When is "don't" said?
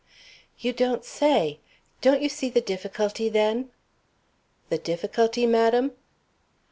0.73-1.05, 2.01-2.23